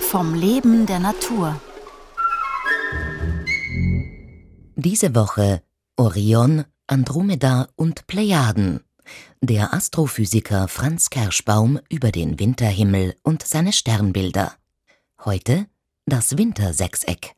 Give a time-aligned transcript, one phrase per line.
[0.00, 1.60] Vom Leben der Natur.
[4.74, 5.62] Diese Woche
[5.96, 8.80] Orion, Andromeda und Plejaden.
[9.40, 14.52] Der Astrophysiker Franz Kerschbaum über den Winterhimmel und seine Sternbilder.
[15.24, 15.66] Heute
[16.06, 17.34] das Wintersechseck.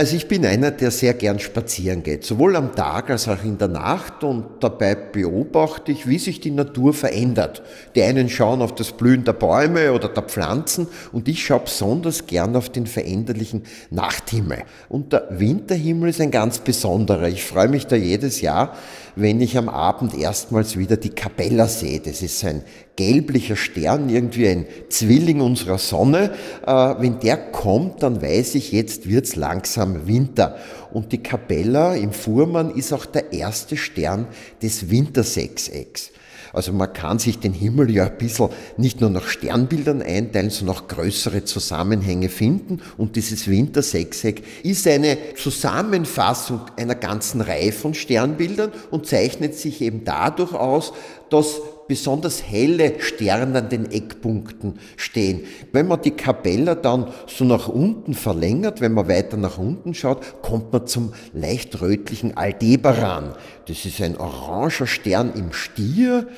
[0.00, 3.58] Also ich bin einer, der sehr gern spazieren geht, sowohl am Tag als auch in
[3.58, 7.62] der Nacht und dabei beobachte ich, wie sich die Natur verändert.
[7.94, 12.26] Die einen schauen auf das Blühen der Bäume oder der Pflanzen und ich schaue besonders
[12.26, 14.62] gern auf den veränderlichen Nachthimmel.
[14.88, 17.28] Und der Winterhimmel ist ein ganz besonderer.
[17.28, 18.78] Ich freue mich da jedes Jahr,
[19.20, 22.00] wenn ich am Abend erstmals wieder die Capella sehe.
[22.00, 22.62] Das ist ein
[22.96, 26.32] gelblicher Stern, irgendwie ein Zwilling unserer Sonne.
[26.66, 30.56] Äh, wenn der kommt, dann weiß ich, jetzt wird's langsam Winter.
[30.92, 34.26] Und die Capella im Fuhrmann ist auch der erste Stern
[34.62, 36.12] des Wintersechsecks.
[36.52, 40.76] Also man kann sich den Himmel ja ein bisschen nicht nur nach Sternbildern einteilen, sondern
[40.76, 42.80] auch größere Zusammenhänge finden.
[42.96, 50.04] Und dieses Wintersechseck ist eine Zusammenfassung einer ganzen Reihe von Sternbildern und zeichnet sich eben
[50.04, 50.92] dadurch aus,
[51.30, 55.40] dass besonders helle Sterne an den Eckpunkten stehen.
[55.72, 60.40] Wenn man die Kapelle dann so nach unten verlängert, wenn man weiter nach unten schaut,
[60.40, 63.34] kommt man zum leicht rötlichen Aldebaran.
[63.66, 66.28] Das ist ein oranger Stern im Stier,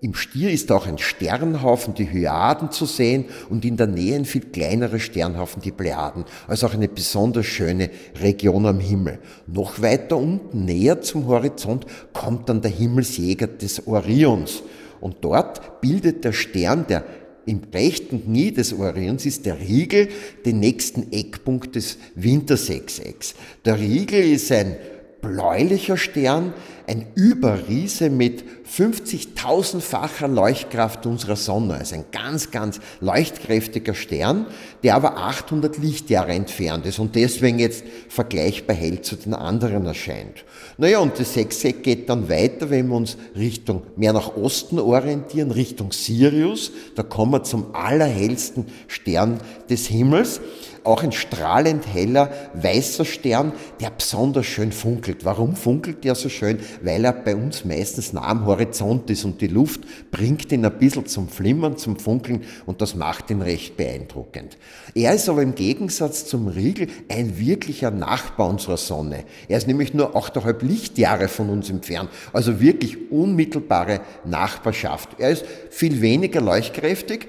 [0.00, 4.24] im Stier ist auch ein Sternhaufen, die Hyaden zu sehen und in der Nähe ein
[4.24, 6.24] viel kleinerer Sternhaufen, die Plejaden.
[6.48, 9.18] Also auch eine besonders schöne Region am Himmel.
[9.46, 14.62] Noch weiter unten, näher zum Horizont, kommt dann der Himmelsjäger des Orions.
[15.04, 17.04] Und dort bildet der Stern, der
[17.44, 20.08] im rechten Knie des Orions ist der Riegel
[20.46, 23.34] den nächsten Eckpunkt des Wintersechsecks.
[23.66, 24.76] Der Riegel ist ein
[25.20, 26.54] bläulicher Stern,
[26.86, 34.46] ein Überriese mit 50.000-facher Leuchtkraft unserer Sonne, also ein ganz, ganz leuchtkräftiger Stern,
[34.82, 40.44] der aber 800 Lichtjahre entfernt ist und deswegen jetzt vergleichbar hell zu den anderen erscheint.
[40.76, 45.50] Naja, und das Sechseck geht dann weiter, wenn wir uns Richtung, mehr nach Osten orientieren,
[45.50, 50.40] Richtung Sirius, da kommen wir zum allerhellsten Stern des Himmels
[50.84, 55.24] auch ein strahlend heller weißer Stern, der besonders schön funkelt.
[55.24, 56.58] Warum funkelt der so schön?
[56.82, 59.80] Weil er bei uns meistens nah am Horizont ist und die Luft
[60.10, 64.56] bringt ihn ein bisschen zum Flimmern, zum Funkeln und das macht ihn recht beeindruckend.
[64.94, 69.24] Er ist aber im Gegensatz zum Riegel ein wirklicher Nachbar unserer Sonne.
[69.48, 75.10] Er ist nämlich nur 8,5 Lichtjahre von uns entfernt, also wirklich unmittelbare Nachbarschaft.
[75.18, 77.28] Er ist viel weniger leuchtkräftig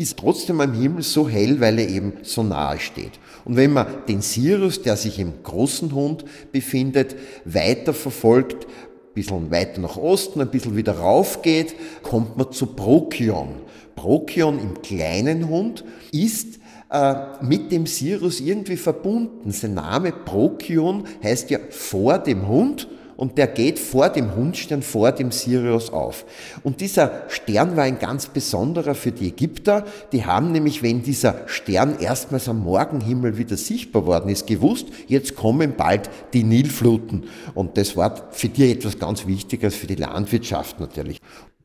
[0.00, 3.12] ist trotzdem am Himmel so hell, weil er eben so nahe steht.
[3.44, 9.50] Und wenn man den Sirius, der sich im großen Hund befindet, weiter verfolgt, ein bisschen
[9.50, 13.56] weiter nach Osten, ein bisschen wieder rauf geht, kommt man zu Prokion.
[13.94, 16.60] Prokion im kleinen Hund ist
[16.90, 19.52] äh, mit dem Sirius irgendwie verbunden.
[19.52, 22.88] Sein Name Prokion heißt ja vor dem Hund
[23.20, 26.24] und der geht vor dem Hundstern, vor dem Sirius auf.
[26.62, 29.84] Und dieser Stern war ein ganz besonderer für die Ägypter.
[30.12, 35.36] Die haben nämlich, wenn dieser Stern erstmals am Morgenhimmel wieder sichtbar worden ist, gewusst, jetzt
[35.36, 37.24] kommen bald die Nilfluten.
[37.52, 41.18] Und das war für die etwas ganz Wichtiges für die Landwirtschaft natürlich.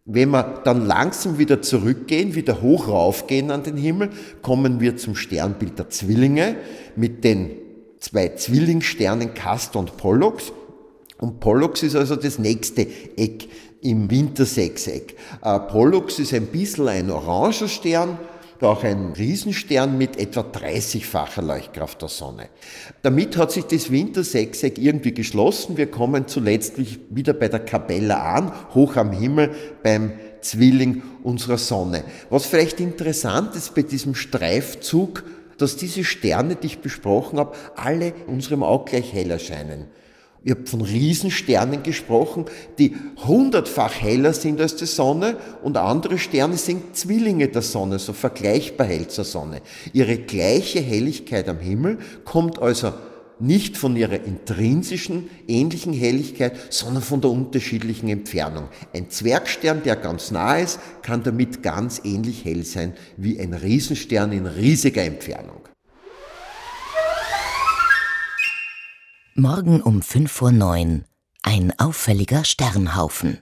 [0.03, 4.09] Wenn wir dann langsam wieder zurückgehen, wieder hoch raufgehen an den Himmel,
[4.41, 6.57] kommen wir zum Sternbild der Zwillinge
[6.97, 7.51] mit den
[8.01, 10.51] zwei Zwillingssternen Castor und Pollux.
[11.25, 12.85] Und Pollux ist also das nächste
[13.17, 13.49] Eck
[13.81, 15.15] im Wintersechseck.
[15.41, 18.19] Äh, Pollux ist ein bisschen ein oranger Stern,
[18.61, 22.49] auch ein Riesenstern mit etwa 30-facher Leuchtkraft der Sonne.
[23.01, 25.77] Damit hat sich das Wintersechseck irgendwie geschlossen.
[25.77, 26.75] Wir kommen zuletzt
[27.09, 29.49] wieder bei der Kapella an, hoch am Himmel
[29.81, 30.11] beim
[30.41, 32.03] Zwilling unserer Sonne.
[32.29, 35.23] Was vielleicht interessant ist bei diesem Streifzug,
[35.57, 39.87] dass diese Sterne, die ich besprochen habe, alle unserem Auge gleich hell erscheinen.
[40.45, 42.45] Ich habe von Riesensternen gesprochen,
[42.77, 42.95] die
[43.25, 48.85] hundertfach heller sind als die Sonne und andere Sterne sind Zwillinge der Sonne, so vergleichbar
[48.85, 49.63] hell zur Sonne.
[49.91, 52.93] Ihre gleiche Helligkeit am Himmel kommt also
[53.39, 58.69] nicht von ihrer intrinsischen ähnlichen Helligkeit, sondern von der unterschiedlichen Entfernung.
[58.93, 64.31] Ein Zwergstern, der ganz nah ist, kann damit ganz ähnlich hell sein wie ein Riesenstern
[64.31, 65.54] in riesiger Entfernung.
[69.37, 71.03] Morgen um 5.09 Uhr
[71.43, 73.41] ein auffälliger Sternhaufen.